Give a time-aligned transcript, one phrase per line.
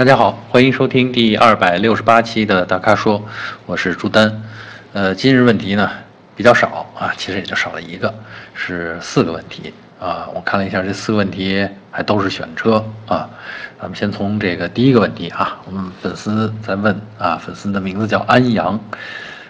[0.00, 3.22] 大家好，欢迎收听第二百六十八期的大咖说，
[3.66, 4.42] 我是朱丹。
[4.94, 5.90] 呃，今日问题呢
[6.34, 8.14] 比较少啊，其实也就少了一个，
[8.54, 10.26] 是四个问题啊。
[10.34, 13.28] 我看了一下这四个问题还都是选车啊。
[13.78, 18.80] 咱们先从这个第一个问题啊，我们粉丝在问啊，粉丝的名字叫安阳，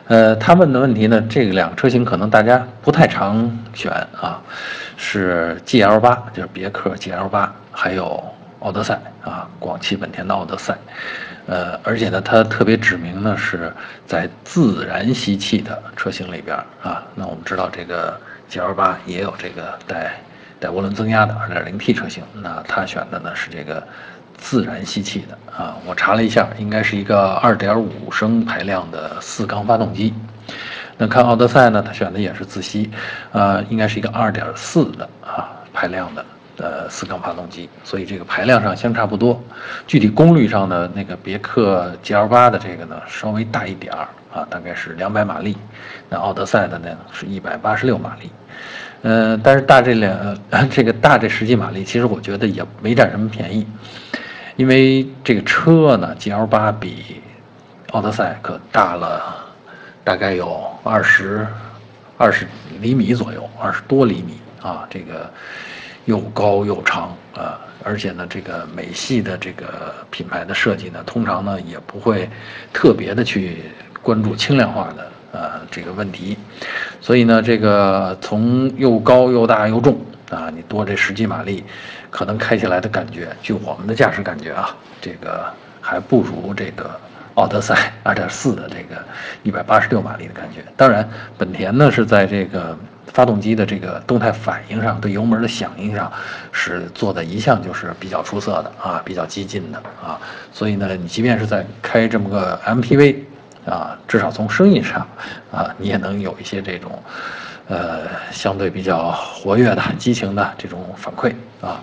[0.09, 4.43] 呃，他问的问题呢，这两个车型可能大家不太常选啊，
[4.97, 8.21] 是 GL 八，就是别克 GL 八，还有。
[8.61, 10.77] 奥德赛啊，广汽本田的奥德赛，
[11.47, 13.73] 呃，而且呢，它特别指明呢是
[14.07, 17.03] 在自然吸气的车型里边啊。
[17.15, 18.21] 那我们知道这个
[18.51, 20.13] GL 八也有这个带
[20.59, 23.83] 带涡轮增压的 2.0T 车型，那它选的呢是这个
[24.37, 25.77] 自然吸气的啊。
[25.87, 30.13] 我查了一下，应该是一个2.5升排量的四缸发动机。
[30.99, 32.91] 那看奥德赛呢，它选的也是自吸，
[33.33, 36.23] 呃，应该是一个2.4的啊排量的。
[36.63, 39.43] 呃，四缸发动机，所以这个排量上相差不多。
[39.87, 45.57] 具体功率上呢，那个别克 GL 八的这个呢稍微大一点儿啊，大概是两百马力。
[46.11, 48.31] 那奥德赛的呢是一百八十六马力。
[49.01, 50.37] 嗯，但是大这两
[50.69, 53.67] 这个大这十几马力，其实我觉得也没占什么便宜，
[54.57, 57.23] 因为这个车呢 GL 八比
[57.93, 59.35] 奥德赛可大了
[60.05, 61.47] 大概有二十
[62.19, 62.47] 二十
[62.81, 65.31] 厘米左右，二十多厘米啊，这个。
[66.07, 72.29] 又高又长啊，而且呢，这个美系的这个品牌的设计呢，通常呢也不会
[72.73, 73.59] 特别的去
[74.03, 76.37] 关注轻量化的呃这个问题，
[77.01, 81.63] 所以呢，这个从又高又大又重啊，你多这十几马力，
[82.11, 85.45] 可能开起来的感觉，据我们的驾驶感觉啊，这个
[85.81, 86.91] 还不如这个
[87.35, 89.05] 奥德赛2.4的这个
[89.45, 90.65] 186马力的感觉。
[90.77, 92.77] 当然，本田呢是在这个。
[93.13, 96.13] 发动机的这个动态反应上，对油门的响应上，
[96.53, 100.17] 是做的一向就是比较出色的啊，比较激进的啊，
[100.53, 103.17] 所以呢，你即便是在开这么个 MPV
[103.67, 105.05] 啊，至少从声音上
[105.51, 107.03] 啊，你也能有一些这种，
[107.67, 111.83] 呃，相对比较活跃的、激情的这种反馈啊。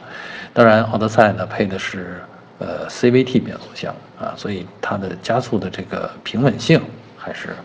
[0.53, 2.23] 当然，奥德赛呢配的是
[2.59, 6.81] 呃 CVT 变速箱啊，所以它的加速的这个平稳性
[7.17, 7.55] 还是，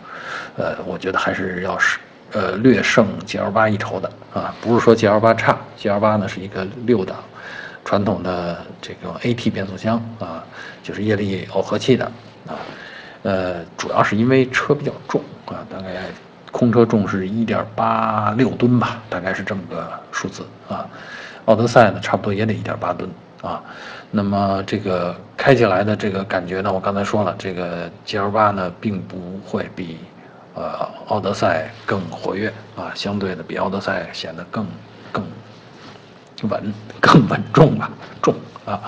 [0.57, 1.99] 呃，我觉得还是要是。
[2.35, 7.17] 呃，略胜 GL 八一筹的啊，不是说 GL 八差，GL 八呢是一个六档
[7.85, 10.43] 传统的这个 AT 变速箱啊，
[10.81, 12.05] 就是液力耦合器的
[12.47, 12.57] 啊，
[13.21, 16.05] 呃，主要是因为车比较重啊，大概
[16.51, 20.89] 空车重是一点八六吨吧，大概是这么个数字啊。
[21.45, 23.07] 奥德赛呢，差不多也得一点八吨
[23.43, 23.63] 啊。
[24.09, 29.99] 那么这个开起来的这个感觉呢，我刚才说了，这个 GL 八呢，并不会比。
[30.55, 34.67] 呃，奥德赛更活跃啊，相对的比奥德赛显得更
[35.11, 35.25] 更
[36.47, 37.89] 稳、更稳重吧，
[38.21, 38.79] 重啊。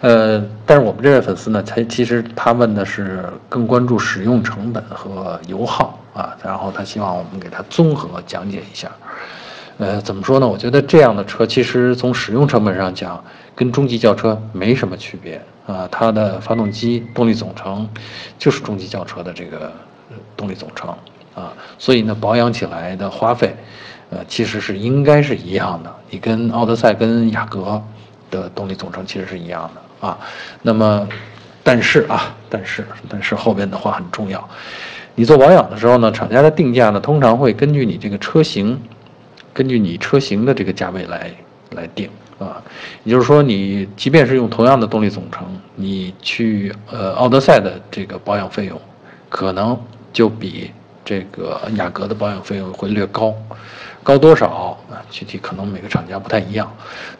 [0.00, 8.88] 呃，但是我们这位粉丝呢，他其实他问的是更关注使用成本和油耗啊，然后他希望我们给他综合讲解一下。
[9.78, 10.46] 呃，怎么说呢？
[10.46, 13.22] 我觉得这样的车其实从使用成本上讲，
[13.54, 17.88] 跟中级轿车没什么区别啊，它的发动机动力总成
[18.38, 19.72] 就是中级轿车的这个。
[20.36, 20.90] 动力总成
[21.34, 23.56] 啊，所以呢，保养起来的花费，
[24.10, 25.90] 呃，其实是应该是一样的。
[26.10, 27.82] 你跟奥德赛、跟雅阁
[28.30, 30.18] 的动力总成其实是一样的啊。
[30.60, 31.08] 那么，
[31.62, 34.46] 但是啊，但是，但是后边的话很重要。
[35.14, 38.78] 你做保养的时候呢，厂家的定价呢，通常会根据你这个车型，
[39.54, 41.30] 根据你车型的这个价位来
[41.70, 42.08] 来定
[42.38, 42.62] 啊。
[43.04, 48.80] 也就是说，你即便是用同样的动力总成，你去呃奥德赛的这个保养费用，
[49.28, 49.78] 可能。
[50.12, 50.70] 就比
[51.06, 53.34] 这个雅阁的保养费用会略高，
[54.02, 55.00] 高多少啊？
[55.08, 56.70] 具体可能每个厂家不太一样，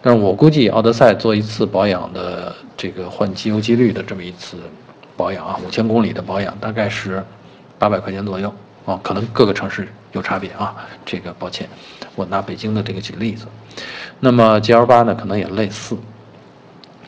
[0.02, 4.58] 但是我估计奥德赛做一次保养的这个换机油机滤的这么一次
[5.16, 7.24] 保养啊，五千公里的保养大概是
[7.78, 8.52] 八百块钱左右
[8.86, 10.74] 啊，可能各个城市有差别啊。
[11.04, 11.68] 这个抱歉，
[12.14, 13.46] 我拿北京的这个举例子。
[14.20, 15.96] 那么 G L 八呢，可能也类似，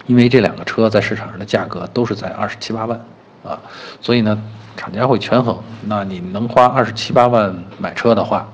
[0.07, 3.01] 因为这两个车在市场上的价格都是在二十七八万
[3.45, 3.59] 啊，
[4.01, 4.43] 所以呢。
[4.77, 5.57] 厂家会权衡，
[5.87, 8.49] 那你能花二十七八万买车的话，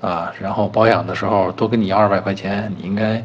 [0.00, 3.22] 啊，然后保养的时候多给你要二百块钱，你应该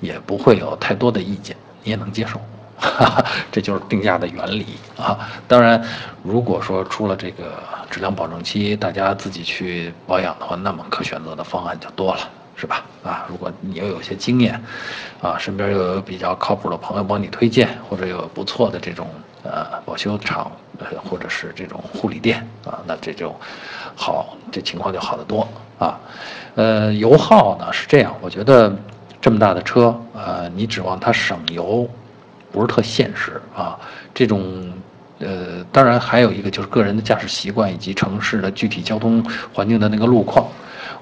[0.00, 2.38] 也不会有太多的意见，你也能接受，
[2.78, 5.18] 哈哈，这就是定价的原理啊。
[5.48, 5.82] 当然，
[6.22, 7.54] 如果说出了这个
[7.90, 12.20] 质量保证期，大家自己去保养的话，那么可选择的方案就多了，
[12.56, 12.84] 是吧？
[13.04, 14.60] 啊，如果你又有些经验，
[15.20, 19.08] 啊，身边又有比较靠谱的朋友帮你推荐，或者有不错的这种。
[19.48, 20.50] 呃，保修厂，
[20.80, 23.32] 呃，或者是这种护理店啊，那这就
[23.94, 25.46] 好，这情况就好得多
[25.78, 25.96] 啊。
[26.56, 28.74] 呃，油耗呢是这样，我觉得
[29.20, 31.88] 这么大的车，呃，你指望它省油，
[32.56, 33.78] 不是特现实啊。
[34.14, 34.72] 这种
[35.18, 39.22] 呃，当然还有一个就是个人的驾驶习惯以及城市的具体交通
[39.52, 40.46] 环境的那个路况。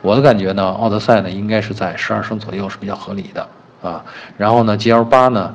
[0.03, 3.49] 我的感觉呢，奥德赛呢应该是在十二升左右是比较合理的
[3.83, 4.05] 啊。
[4.37, 5.55] 然后呢，GL 八呢，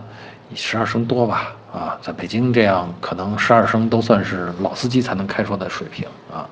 [0.55, 6.49] 十二升多吧啊，在北京这样可能十二升都算是老司机才能开出的水平啊。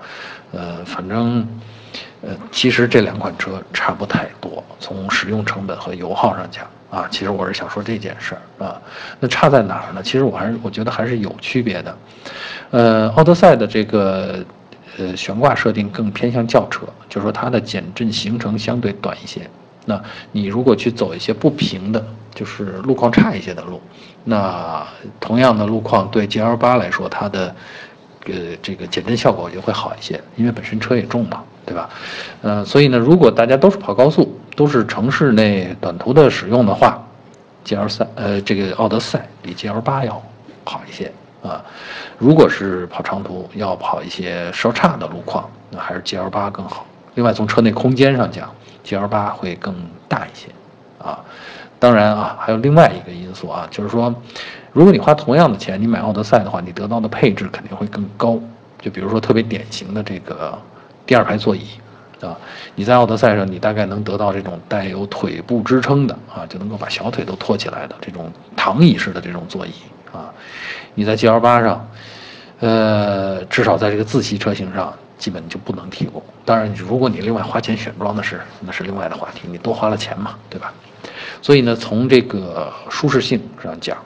[0.52, 1.48] 呃，反正
[2.22, 8.82] 呃，其实这两款车差不太多，从使用成本和油耗上讲啊，其实我是想说这件事儿啊。
[9.20, 10.02] 那差在哪儿呢？
[10.04, 11.98] 其实我还是我觉得还是有区别的。
[12.72, 14.44] 呃，奥德赛的这个。
[15.00, 19.48] 呃，悬挂设定更偏向轿车，就是说它的减震行程相对短一些。
[19.86, 20.02] 那
[20.32, 22.04] 你如果去走一些不平的，
[22.34, 23.80] 就是路况差一些的路，
[24.24, 24.84] 那
[25.20, 27.56] 同样的路况对 GL 八来说，它的
[28.26, 31.88] 呃这个减震效果就会好一些，因为本身车也重嘛，对吧？
[32.42, 37.02] 呃，所以呢，如果大家都是跑高速，都是城市内短途的使用的话
[37.64, 40.22] ，GL 三呃这个奥德赛比 GL 八要
[40.66, 41.10] 好一些。
[41.44, 41.64] 啊，
[42.18, 46.86] 如果是跑长途要跑一些稍差的路况，那还是 G L 八更好。
[47.14, 48.52] 另外从车内空间上讲
[48.84, 49.74] ，G L 八会更
[50.10, 50.48] 大一些。
[50.98, 51.24] 啊，
[51.80, 54.14] 当然啊，还有另外一个因素啊，就是说，
[54.74, 58.38] 如果你花同样的钱，你买奥德赛的话，你得到的配置肯定会更高。
[58.82, 60.58] 就比如说特别典型的这个
[61.06, 61.68] 第二排座椅，
[62.22, 62.38] 啊，
[62.76, 69.72] 你在奥德赛上你大概能得到这种带有腿部支撑的啊，就能够把小腿都托起来的这种躺椅式的这种座椅。
[70.12, 70.34] 啊，
[70.96, 71.88] 你在 G L 八上，
[72.60, 76.24] 呃，至少在这个自吸车型上，基本就不能提供。
[76.46, 80.74] 当然，如果你另外花钱选装的是，那是另外的话题，你多花了钱嘛，对吧？
[81.42, 83.98] 所以呢，从这个舒适性上讲，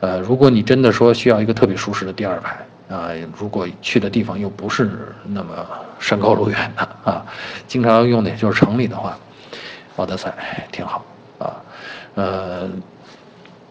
[0.00, 2.56] 呃，如果你真的说需要一个特别舒适的第二排
[2.92, 5.66] 啊，如果去的地方又不是那么
[5.98, 7.24] 山高路远的啊，
[7.66, 9.18] 经常用的也就是城里的话，
[9.96, 10.34] 奥德赛
[10.70, 11.04] 挺好
[11.38, 11.56] 啊，
[12.14, 12.68] 呃。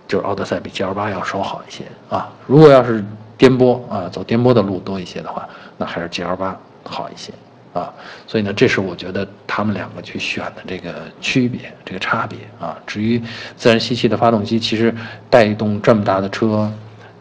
[0.08, 3.02] 就是奥德赛比 G L 八要稍好一些啊，如果要是
[3.38, 5.48] 颠簸啊，走颠簸的路多一些的话，
[5.78, 7.32] 那还是 G L 八好一些
[7.72, 7.94] 啊。
[8.28, 12.78] 所以呢，这是我觉得他们两个去选的这个区别，这个差别啊。
[12.86, 13.24] 至于
[13.56, 14.94] 自然吸气的发动机，其实
[15.30, 16.70] 带动这么大的车，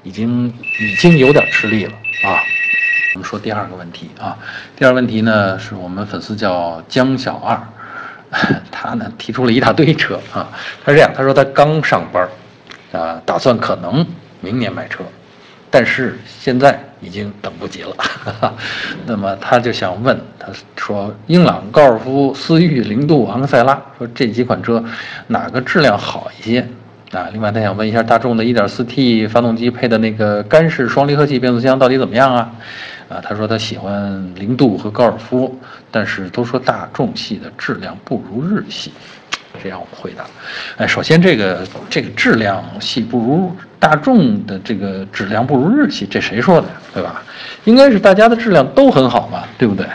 [0.03, 1.93] 已经已经有点吃力了
[2.25, 2.41] 啊。
[3.15, 4.37] 我们说第二个问题啊，
[4.77, 7.61] 第二个问题呢，是我们粉丝叫江小二，
[8.71, 10.49] 他呢提出了一大堆车啊。
[10.85, 12.29] 他是这样，他说他刚上班。
[12.93, 14.05] 啊，打算可能
[14.41, 15.05] 明年买车，
[15.71, 17.95] 但是现在已经等不及了。
[19.07, 24.85] 那么他就想问，他说英朗、高尔夫、思域、零度、昂克赛拉，说这几款车
[25.29, 26.69] 哪个质量好一些？
[27.13, 32.53] 啊，另外他想问一下大众的 1.4T 发动机配的那个干式双离合器变速箱到底怎么样啊？
[33.09, 35.59] 啊，他说他喜欢零度和高尔夫，
[35.91, 38.93] 但是都说大众系的质量不如日系。
[39.61, 40.25] 这样我们回答，
[40.77, 46.67] 哎，首先这个这个质量系不如大众的这个质量不如日系，这谁说的？
[46.95, 47.23] 对吧？
[47.65, 49.87] 应该是大家的质量都很好嘛，对不对？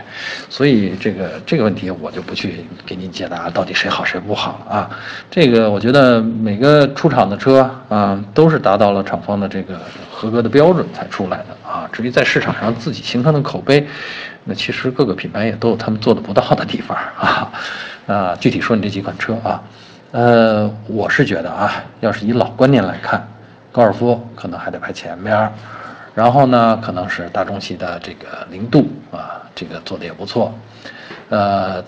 [0.50, 4.90] 所以这个这个问题我就不去给您解答到底谁好谁不好啊。
[5.30, 9.80] 这个我觉得每个出厂的车啊都是达到了厂方的这个
[10.12, 11.88] 合格的标准才出来的啊。
[11.92, 13.88] 至于在市场上自己形成的口碑，
[14.46, 17.52] 那其实各个品牌也都有他们做的不到的地方啊。
[18.08, 19.62] 啊，具体说你这几款车啊，
[20.12, 23.28] 呃，我是觉得啊，要是以老观念来看，
[23.76, 25.52] 高尔夫可能还得排前边
[26.14, 30.58] 然后呢，可能是大众系的这个零度啊，这个做的也不错，
[31.28, 31.84] 呃，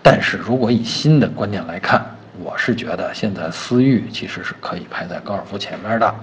[0.00, 2.06] 但是如果以新的观念来看，
[2.40, 6.14] 我是觉得现在思域其实是可以排在高尔夫前面的，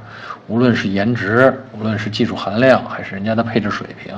[0.47, 4.15] 无论是颜值，无论是技术含量，还是人家的配置水平，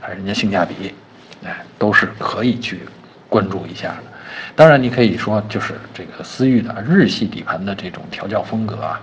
[0.00, 0.94] 还是人家性价比，
[1.44, 2.82] 哎，都是可以去
[3.28, 4.13] 关注一下的。
[4.56, 9.00] 当然，你可以说就是这个思域的日系底盘的这种调教风格啊，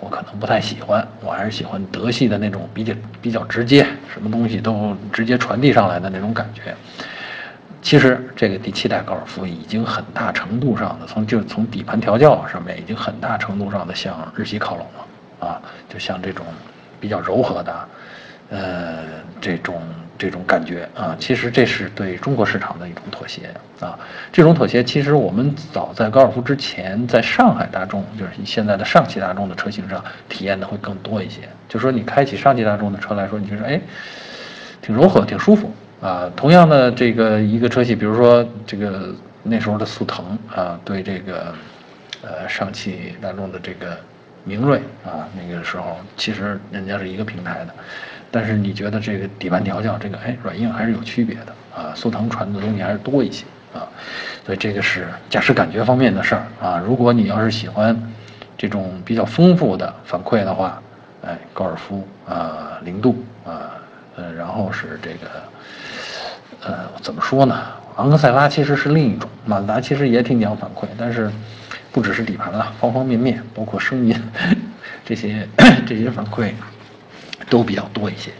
[0.00, 6.74] 我可能不太喜欢，我还是喜欢德系的那种比较比较直接，什么东西都直接传递上来的那种感觉。
[7.82, 16.46] 其实这个第七代高尔夫已经很大程度上的从就从底盘调教上面已经很大程度上的向日系靠拢了啊，就像这种
[16.98, 17.88] 比较柔和的，
[18.50, 19.04] 呃，
[19.40, 19.82] 这种。
[20.16, 23.98] 这种感觉啊，其实这是对中国市场的一种妥协啊。
[24.32, 31.40] 这种妥协其实我们早在高尔夫之前，在上海大众，就是现在的上汽大众的车型上体验的会更多一些。
[31.68, 33.80] 就说你开起上汽大众的车来说，你觉得哎，
[34.80, 36.30] 挺柔和，挺舒服啊。
[36.36, 41.52] 同样的这个一个车系，比如说这个那时候的速腾啊，对这个
[42.22, 43.96] 呃上汽大众的这个
[44.44, 47.74] 明锐啊，那个时候其实人家是一个平台的。
[48.34, 51.94] 但是你觉得这个底盘调教，这个哎软硬还是有区别的啊？
[51.94, 53.86] 速腾传的东西还是多一些啊，
[54.44, 56.82] 所以这个是驾驶感觉方面的事儿啊。
[56.84, 57.96] 如果你要是喜欢
[58.58, 60.82] 这种比较丰富的反馈的话，
[61.24, 63.70] 哎，高尔夫啊，零度啊，
[64.16, 65.28] 呃，然后是这个，
[66.64, 67.62] 呃，怎么说呢？
[67.98, 71.30] 昂克赛拉其实是另一种，马自达其实也挺讲反馈，但是
[71.92, 74.20] 不只是底盘了，方方面面，包括声音
[75.06, 75.48] 这些
[75.86, 76.50] 这些反馈
[77.48, 78.30] 都比较多一些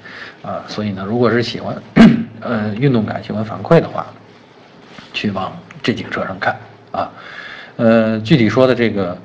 [0.43, 0.65] 啊。
[0.69, 1.77] 所以呢，如果是喜欢
[2.41, 4.07] 呃运动感、喜欢反馈的话，
[5.13, 6.57] 去往这几个车上看
[6.93, 7.11] 啊。
[7.77, 9.17] 呃，具体说的这个。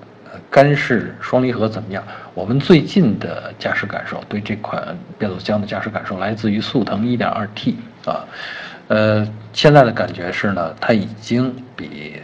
[0.52, 2.04] 干式双离合怎么样？
[2.34, 8.26] 我们最近的驾驶感受，对这款变速箱的驾驶感受来自于速腾 1.2T 啊，
[8.88, 12.16] 呃，现在的感觉是呢，它已经比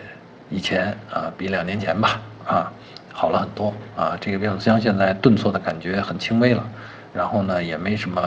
[0.50, 2.72] 以前啊，比两年前吧啊，
[3.14, 4.18] 好了很多啊。
[4.20, 6.68] 这个变速箱现在顿挫的感觉很轻微了，
[7.16, 8.22] 然后呢，也没什么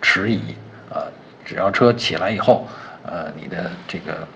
[0.00, 0.40] 迟疑
[0.90, 1.06] 啊，
[1.44, 2.66] 只要车起来以后，
[3.04, 4.26] 呃，你的这个。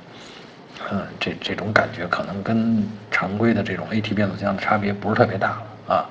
[0.93, 5.59] 嗯，这这种感觉可能跟常规的这种 AT 变速箱的差别不是特别大
[5.89, 6.05] 啊。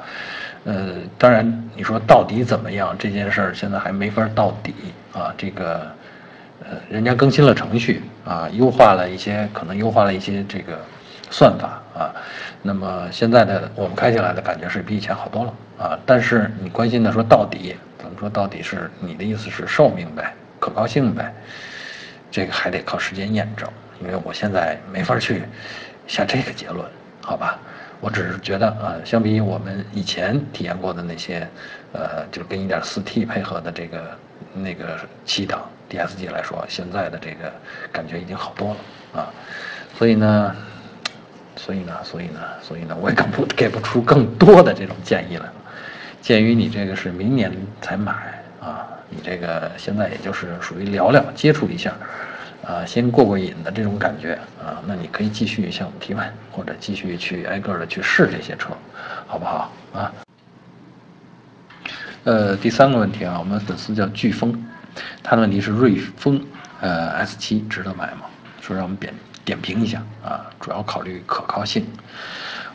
[0.66, 4.74] 呃，当然你说到底怎么样这件事儿现在还没法到底
[5.14, 5.32] 啊。
[5.38, 5.88] 这个
[6.64, 10.80] 呃，人家更新了程序啊，优化了一些，可能优化了一些这个
[11.30, 12.14] 算法啊。
[12.62, 16.00] 那么现在的我们开起来的感觉是比以前好多了啊。
[16.06, 18.30] 但是你关心的说到底怎么说？
[18.30, 21.34] 到底是你的意思是寿命呗，可靠性呗？
[22.32, 23.70] 这个还得靠时间验证。
[24.02, 25.44] 因为我现在没法去
[26.06, 26.86] 下这个结论，
[27.22, 27.58] 好吧？
[28.02, 31.48] 我只是觉得啊，相比我们以前体验过的那些，
[31.94, 34.18] 呃，就是跟一点四 T 配合的这个
[34.54, 37.52] 那个七档 DSG 来说，现在的这个
[37.92, 39.32] 感觉已经好多了啊。
[39.98, 40.54] 所以呢，
[41.56, 45.54] 所以呢，所以呢，所以呢，我也给不给不出更多的这种建议来了。
[46.22, 51.94] 鉴于你这个是明年才买啊，你这个现在也就是属于聊聊接触一下。
[52.68, 58.70] 啊，先过过瘾的这种感觉啊，那你可以继续向我们提问，或者继续去挨个的去试这些车，
[59.28, 60.12] 好不好啊？
[62.24, 64.66] 呃，第三个问题啊，我们粉丝叫飓风，
[65.22, 66.44] 他的问题是瑞风
[66.82, 68.22] 呃 S7 值得买吗？
[68.62, 69.14] 说让我们点
[69.46, 71.88] 点评一下啊，主要考虑可靠性。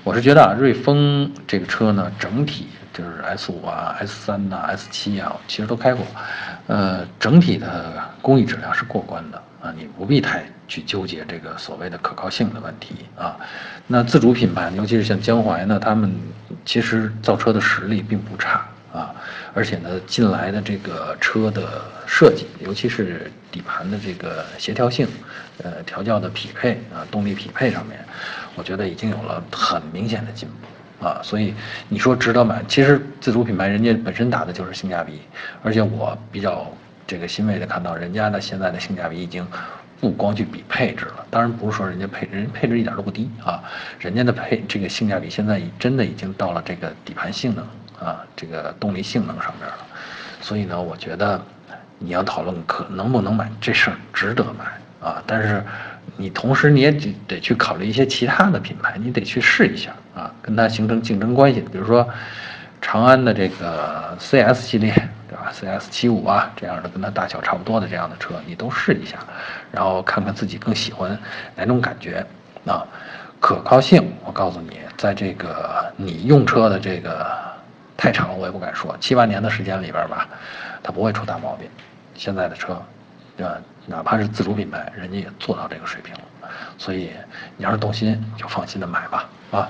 [0.02, 6.06] 我是觉得啊，瑞风这个车呢，整体就是 S 五啊、S 三呐、S 七啊，其实都开过，
[6.68, 9.42] 呃，整体的工艺质量是过关的。
[9.60, 13.36] 啊，你不必太去纠结这个所谓的可靠性的问题啊。
[13.86, 16.10] 那自主品牌，尤其是像江淮呢，他们
[16.64, 19.14] 其实造车的实力并不差啊。
[19.54, 25.06] 而且呢，近来的这个车的设计，尤其是底盘的这个协调性，
[25.62, 27.99] 呃，调教的匹配啊，动力匹配上面，
[28.54, 31.20] 我觉得已经有了很明显的进步啊。
[31.23, 31.54] 所以
[31.88, 35.20] 你说值得买，其实自主品牌人家本身打的就是性价比，
[35.62, 36.66] 而且我比较。
[37.06, 39.44] 这个欣慰的看到，人家的现在的性价比已经
[40.00, 43.61] 不光去比配置了，当然不是说人家配置人家配置一点都不低啊，
[43.99, 47.66] 人家的配这个性价比现在已真的已经到了这个底盘性能
[48.00, 49.78] 啊，这个动力性能上面了。
[50.40, 51.40] 所以呢，我觉得
[51.99, 55.62] 你要讨论可能不能买这事儿值得买啊，但是
[56.16, 62.09] 你同时你也得得去考虑一些其他的品牌，你得去试一下啊，跟它形成竞争关系，比如说
[62.80, 64.92] 长安的这个 CS 系列。
[65.30, 69.16] 对吧？CS 七五啊，这样的跟它大小差不多的这样的车，你都试一下，
[69.71, 71.16] 然后看看自己更喜欢
[71.54, 72.26] 哪种感觉
[72.66, 72.85] 啊。
[73.38, 77.25] 可靠性，我告诉你，在这个你用车的这个
[78.00, 80.26] 太长了，我也不敢说七八年的时间里边吧，
[80.83, 81.69] 它不会出大毛病。
[82.14, 82.80] 现在的车，
[83.37, 83.59] 对吧？
[83.85, 86.21] 哪怕是自主品牌，人家也做到这个水平了。
[86.78, 87.11] 所以
[87.59, 89.69] 你要是动心，就放心的买吧，啊。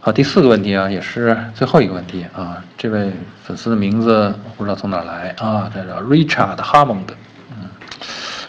[0.00, 2.64] 好，第四个问题啊，也是最后一个问题啊。
[2.78, 3.12] 这位
[3.44, 7.12] 粉丝的名字不知道从哪来啊，这叫 Richard Hammond。
[7.50, 7.68] 嗯，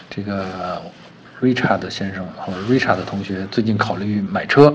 [0.08, 0.80] 这个
[1.42, 4.74] Richard 先生或者 Richard 同学最近考虑买车，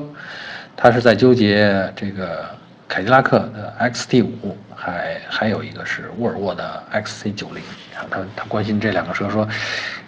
[0.75, 2.45] 他是在纠结这个
[2.87, 7.63] 凯迪拉克的 XT 五，还还有一个是沃尔沃的 XC 九零。
[8.09, 9.47] 他他关心这两个车，说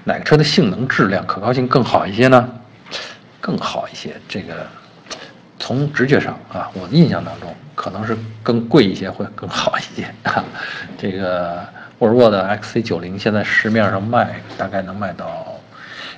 [0.03, 2.49] 哪个车的性能、质量、可靠性更好一些呢？
[3.39, 4.65] 更好一些，这个。
[5.57, 10.05] 从直觉上啊，我的印象当中可能是更贵一些会更好一些。
[10.95, 11.65] 这个
[11.97, 15.44] 沃尔沃的 XC90 现在市面上卖大概能卖到，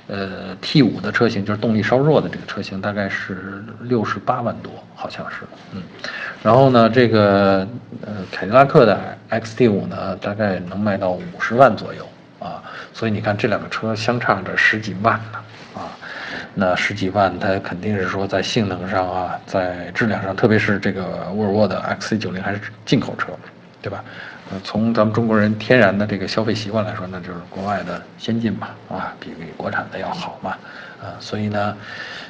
[0.08, 5.36] 呃 T5 的车型就是动力稍弱的这个车型大概是六十八万多，好像是，
[5.72, 5.82] 嗯。
[6.42, 7.66] 然后呢，这个
[8.04, 8.98] 呃凯迪拉克的
[9.30, 12.08] XT5 呢大概能卖到五十万左右
[12.40, 12.62] 啊，
[12.92, 15.38] 所以你看这两个车相差着十几万呢。
[15.74, 15.86] 啊
[16.54, 23.28] 那十几万，它肯定是说在性能上啊，在质量上，特别是这个沃尔沃的 X C 九零还是进口车，
[23.80, 24.02] 对吧？
[24.64, 30.50] 从咱们中国人天然的这个消费习惯来说，那就是国外的先进嘛，啊，比国产的要好嘛，
[31.02, 31.76] 啊，所以呢，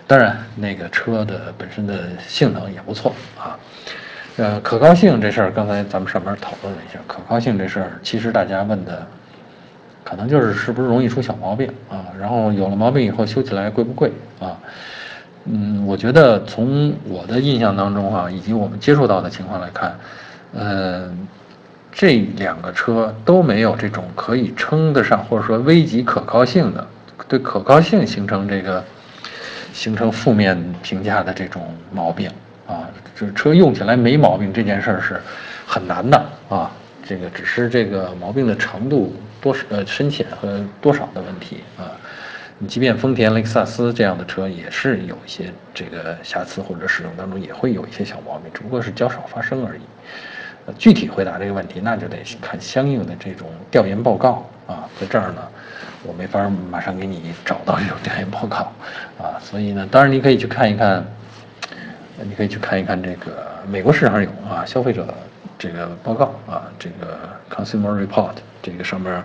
[0.07, 3.57] 当然那个车的本身的性能也不错啊，
[4.37, 9.07] 呃，可靠性这事儿，刚才咱们上边讨论了一下，可靠性这事儿，其实大家问的
[10.03, 14.11] 可能就是是不是容易出小毛病啊，然后有了毛病以后修起来贵不贵
[14.41, 14.59] 啊？
[15.45, 19.99] 嗯，我觉得从我的印象当中啊，以及我们接触到的情况来看，
[20.55, 21.29] 嗯。
[21.99, 26.87] 这两个车都没有这种可以称得上或者说危及可靠性的，
[27.27, 28.85] 对可靠性形成这个
[29.73, 32.31] 形成负面评价的这种毛病
[32.69, 35.21] 啊，这车用起来没毛病这件事儿是
[35.67, 36.71] 很难的啊，
[37.05, 41.91] 这个只是这个毛病的程度多少呃深浅和多少的问题啊，
[42.59, 49.81] 你即便丰田、雷克萨斯这样的车也是有一些这个瑕疵或者使用当中也会有一些小毛病，只不过是较少发生而已。
[50.77, 55.49] 具体回答这个问题，那就得看相应的这种调研报告啊，在这儿呢，
[56.03, 58.73] 我没法马上给你找到这种调研报告
[59.19, 61.05] 啊，所以呢，当然你可以去看一看，
[62.23, 65.15] 你可以去看一看这个美国市场上有啊，消费者
[65.59, 67.19] 这个报告啊，这个
[67.51, 69.23] Consumer Report 这个上面，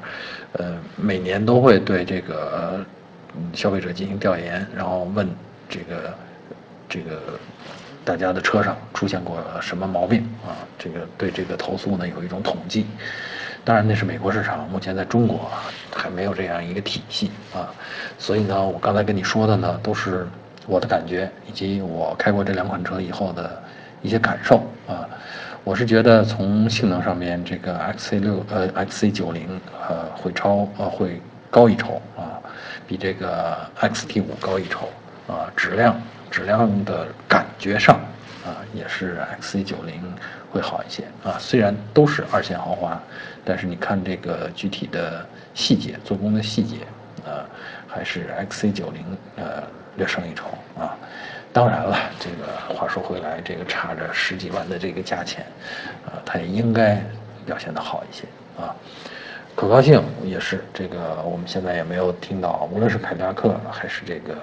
[0.53, 2.85] 呃，每年都会对这个
[3.53, 5.27] 消费者进行调研，然后问
[5.67, 6.13] 这个
[6.87, 7.19] 这个。
[8.05, 10.57] 大家的车上出现过什么毛病啊？
[10.77, 12.85] 这个对这个投诉呢有一种统计，
[13.63, 15.49] 当然那是美国市场，目前在中国
[15.95, 17.73] 还没有这样一个体系啊。
[18.19, 20.27] 所以呢，我刚才跟你说的呢都是
[20.67, 23.61] 我的感觉，以及我开过这两款车以后的
[24.01, 24.57] 一些感受
[24.87, 25.07] 啊。
[25.63, 32.35] 我是觉得从性能上面，这个 XC 六呃 XC 九零呃会超呃会高一筹啊，
[32.85, 34.89] 比这个 XT 五高一筹
[35.25, 35.95] 啊，质量。
[36.33, 37.95] 质量的感觉上，
[38.43, 40.01] 啊，也是 XC90
[40.51, 41.37] 会好一些啊。
[41.37, 42.99] 虽然都是二线豪华，
[43.45, 45.23] 但是你看这个具体的
[45.53, 46.77] 细节，做工的细节，
[47.23, 47.45] 啊，
[47.87, 48.95] 还是 XC90
[49.35, 49.61] 呃
[49.95, 50.97] 略胜一筹啊。
[51.53, 55.45] 当然了，这个话说回来，这个差着十几万的这个价钱，
[56.03, 56.99] 啊，它也应该
[57.45, 58.23] 表现的好一些
[58.59, 58.73] 啊。
[59.55, 64.35] 可靠性也是这个，我们现在也没有听到，无论是凯迪拉克还是这个。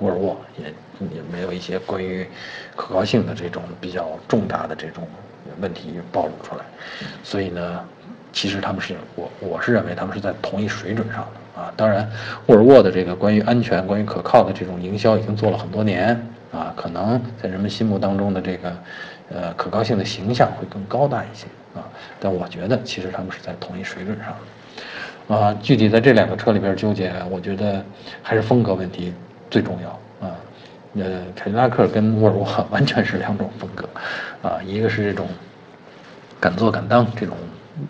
[0.00, 0.66] 沃尔沃也
[1.14, 2.26] 也没有一些关于
[2.74, 5.06] 可靠性的这种比较重大的这种
[5.60, 6.64] 问题暴露出来，
[7.22, 7.84] 所以呢，
[8.32, 11.72] 其实他们是我我是认为他们是在同一水准上的啊。
[11.76, 12.10] 当然，
[12.46, 16.08] 沃尔沃的这个关于安全、关于可靠的这种营销已经做了很多年
[16.52, 18.76] 啊，可能在人们心目当中的这个
[19.30, 21.84] 呃可靠性的形象会更高大一些啊。
[22.20, 25.56] 但我觉得其实他们是在同一水准上啊。
[25.62, 27.84] 具体在这两个车里边纠结，我觉得
[28.22, 29.14] 还是风格问题。
[29.50, 29.88] 最重要
[30.26, 30.34] 啊，
[30.94, 33.88] 呃，凯迪拉克跟沃尔沃 完全是两种风格，
[34.42, 35.28] 啊，一个是这种
[36.40, 37.36] 敢做敢当这种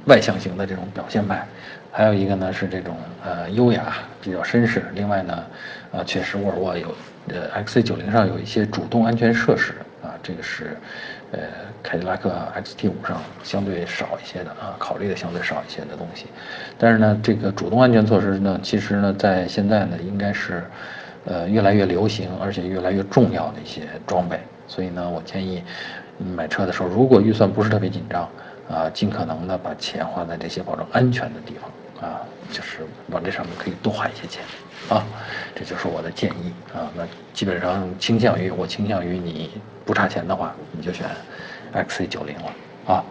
[0.06, 1.46] 外向型的这种表现派，
[1.92, 4.84] 还有一个呢是这种呃优雅比较绅士。
[4.94, 5.44] 另外呢，
[5.92, 6.94] 啊，确实沃尔沃有
[7.28, 10.76] 呃 XC90 上有一些主动安全设施啊，这个是
[11.32, 11.38] 呃
[11.82, 16.26] 凯迪拉克 XT5 上相对少一些的啊，考虑的相对少一些的东西。
[16.76, 20.64] 但是呢，这个主动安全措施呢，其实呢在现在呢应该是。
[21.26, 25.62] 呃，越来越流行，而且越来越重要的一些装备，所以呢，我建议
[26.16, 28.28] 你买车的时候，如果预算不是特别紧张，
[28.70, 32.20] 啊，尽可能的把钱花在这些保证安全的地方，啊，
[32.52, 32.78] 就是
[33.10, 34.42] 往这上面可以多花一些钱，
[34.88, 35.04] 啊，
[35.54, 37.02] 这就是我的建议，啊，那
[37.34, 39.50] 基本上倾向于我倾向于你
[39.84, 41.06] 不差钱的话，你就选
[41.74, 43.04] XC90 了，啊。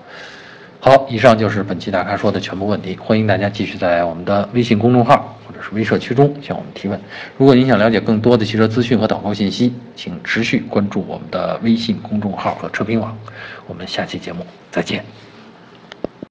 [0.80, 7.00] 好，以上就是本期大咖说的全部问题，欢迎大家继续在我们的微信公众号者是微社区中向我们提问。
[7.38, 13.18] 如果您想了解更多的汽车资讯和导购信息，请持续关注我们的微信公众号和车评网。
[13.66, 15.04] 我们下期节目再见。